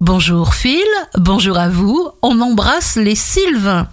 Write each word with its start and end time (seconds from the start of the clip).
Bonjour 0.00 0.54
Phil, 0.54 0.86
bonjour 1.16 1.58
à 1.58 1.68
vous, 1.68 2.08
on 2.22 2.40
embrasse 2.40 2.94
les 2.94 3.16
Sylvains. 3.16 3.88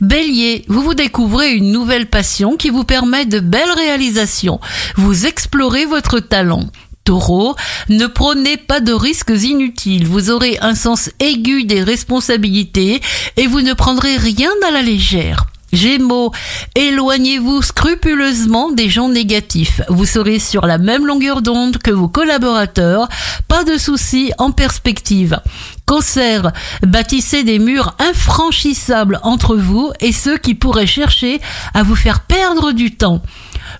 Bélier, 0.00 0.64
vous 0.68 0.82
vous 0.82 0.94
découvrez 0.94 1.52
une 1.54 1.72
nouvelle 1.72 2.08
passion 2.08 2.56
qui 2.56 2.70
vous 2.70 2.84
permet 2.84 3.26
de 3.26 3.40
belles 3.40 3.72
réalisations. 3.74 4.60
Vous 4.94 5.26
explorez 5.26 5.84
votre 5.84 6.20
talent. 6.20 6.68
Taureau, 7.02 7.56
ne 7.88 8.06
prenez 8.06 8.56
pas 8.56 8.78
de 8.78 8.92
risques 8.92 9.32
inutiles. 9.36 10.06
Vous 10.06 10.30
aurez 10.30 10.58
un 10.60 10.76
sens 10.76 11.10
aigu 11.18 11.64
des 11.64 11.82
responsabilités 11.82 13.00
et 13.36 13.48
vous 13.48 13.62
ne 13.62 13.72
prendrez 13.72 14.16
rien 14.18 14.52
à 14.68 14.70
la 14.70 14.82
légère. 14.82 15.46
Gémeaux, 15.72 16.32
éloignez-vous 16.74 17.62
scrupuleusement 17.62 18.70
des 18.72 18.90
gens 18.90 19.08
négatifs. 19.08 19.80
Vous 19.88 20.04
serez 20.04 20.38
sur 20.38 20.66
la 20.66 20.76
même 20.78 21.06
longueur 21.06 21.40
d'onde 21.40 21.78
que 21.78 21.90
vos 21.90 22.08
collaborateurs. 22.08 23.08
Pas 23.48 23.64
de 23.64 23.78
soucis 23.78 24.32
en 24.38 24.50
perspective. 24.50 25.40
Cancer, 25.86 26.52
bâtissez 26.82 27.42
des 27.42 27.58
murs 27.58 27.94
infranchissables 27.98 29.18
entre 29.22 29.56
vous 29.56 29.90
et 30.00 30.12
ceux 30.12 30.36
qui 30.36 30.54
pourraient 30.54 30.86
chercher 30.86 31.40
à 31.74 31.82
vous 31.82 31.96
faire 31.96 32.20
perdre 32.20 32.72
du 32.72 32.94
temps. 32.94 33.22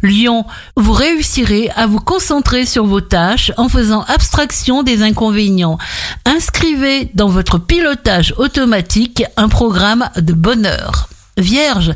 Lion, 0.02 0.46
vous 0.76 0.92
réussirez 0.92 1.70
à 1.76 1.86
vous 1.86 2.00
concentrer 2.00 2.66
sur 2.66 2.86
vos 2.86 3.00
tâches 3.00 3.52
en 3.56 3.68
faisant 3.68 4.02
abstraction 4.08 4.82
des 4.82 5.02
inconvénients. 5.02 5.78
Inscrivez 6.24 7.10
dans 7.14 7.28
votre 7.28 7.58
pilotage 7.58 8.34
automatique 8.38 9.24
un 9.36 9.48
programme 9.48 10.08
de 10.16 10.32
bonheur. 10.32 11.11
Vierge, 11.38 11.94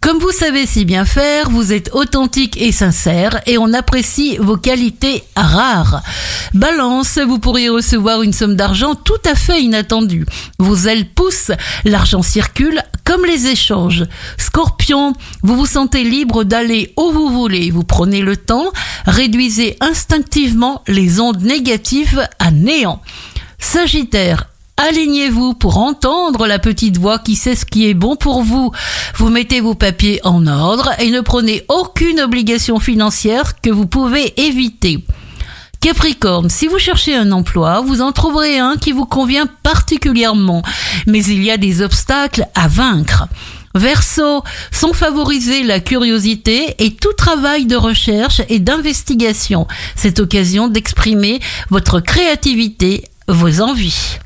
comme 0.00 0.18
vous 0.18 0.32
savez 0.32 0.64
si 0.64 0.86
bien 0.86 1.04
faire, 1.04 1.50
vous 1.50 1.70
êtes 1.74 1.90
authentique 1.92 2.56
et 2.60 2.72
sincère 2.72 3.38
et 3.46 3.58
on 3.58 3.74
apprécie 3.74 4.38
vos 4.38 4.56
qualités 4.56 5.22
rares. 5.36 6.02
Balance, 6.54 7.18
vous 7.18 7.38
pourriez 7.38 7.68
recevoir 7.68 8.22
une 8.22 8.32
somme 8.32 8.56
d'argent 8.56 8.94
tout 8.94 9.20
à 9.30 9.34
fait 9.34 9.60
inattendue. 9.60 10.24
Vos 10.58 10.76
ailes 10.86 11.10
poussent, 11.10 11.52
l'argent 11.84 12.22
circule 12.22 12.82
comme 13.04 13.26
les 13.26 13.48
échanges. 13.48 14.04
Scorpion, 14.38 15.12
vous 15.42 15.56
vous 15.56 15.66
sentez 15.66 16.02
libre 16.02 16.44
d'aller 16.44 16.94
où 16.96 17.12
vous 17.12 17.28
voulez. 17.28 17.70
Vous 17.70 17.84
prenez 17.84 18.22
le 18.22 18.38
temps, 18.38 18.72
réduisez 19.04 19.76
instinctivement 19.80 20.82
les 20.88 21.20
ondes 21.20 21.42
négatives 21.42 22.26
à 22.38 22.50
néant. 22.50 23.02
Sagittaire, 23.58 24.49
Alignez-vous 24.88 25.52
pour 25.52 25.76
entendre 25.76 26.46
la 26.46 26.58
petite 26.58 26.96
voix 26.96 27.18
qui 27.18 27.36
sait 27.36 27.54
ce 27.54 27.66
qui 27.66 27.86
est 27.86 27.92
bon 27.92 28.16
pour 28.16 28.42
vous. 28.42 28.72
Vous 29.16 29.28
mettez 29.28 29.60
vos 29.60 29.74
papiers 29.74 30.20
en 30.24 30.46
ordre 30.46 30.92
et 30.98 31.10
ne 31.10 31.20
prenez 31.20 31.66
aucune 31.68 32.18
obligation 32.18 32.80
financière 32.80 33.60
que 33.60 33.68
vous 33.68 33.86
pouvez 33.86 34.32
éviter. 34.40 35.04
Capricorne, 35.82 36.48
si 36.48 36.66
vous 36.66 36.78
cherchez 36.78 37.14
un 37.14 37.30
emploi, 37.30 37.82
vous 37.82 38.00
en 38.00 38.12
trouverez 38.12 38.58
un 38.58 38.78
qui 38.78 38.92
vous 38.92 39.04
convient 39.04 39.46
particulièrement, 39.62 40.62
mais 41.06 41.22
il 41.24 41.44
y 41.44 41.50
a 41.50 41.58
des 41.58 41.82
obstacles 41.82 42.46
à 42.54 42.66
vaincre. 42.66 43.28
Verseau, 43.74 44.42
sont 44.72 44.94
favorisés 44.94 45.62
la 45.62 45.80
curiosité 45.80 46.74
et 46.78 46.94
tout 46.94 47.12
travail 47.12 47.66
de 47.66 47.76
recherche 47.76 48.40
et 48.48 48.60
d'investigation. 48.60 49.66
Cette 49.94 50.20
occasion 50.20 50.68
d'exprimer 50.68 51.38
votre 51.68 52.00
créativité, 52.00 53.04
vos 53.28 53.60
envies. 53.60 54.18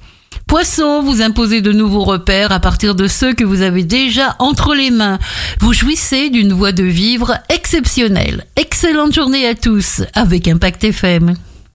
Poisson, 0.46 1.02
vous 1.02 1.22
imposez 1.22 1.62
de 1.62 1.72
nouveaux 1.72 2.04
repères 2.04 2.52
à 2.52 2.60
partir 2.60 2.94
de 2.94 3.08
ceux 3.08 3.32
que 3.32 3.44
vous 3.44 3.62
avez 3.62 3.82
déjà 3.82 4.36
entre 4.38 4.74
les 4.74 4.90
mains. 4.90 5.18
Vous 5.60 5.72
jouissez 5.72 6.30
d'une 6.30 6.52
voie 6.52 6.72
de 6.72 6.84
vivre 6.84 7.38
exceptionnelle. 7.48 8.44
Excellente 8.56 9.14
journée 9.14 9.46
à 9.46 9.54
tous 9.54 10.02
avec 10.14 10.46
Impact 10.46 10.84
FM. 10.84 11.34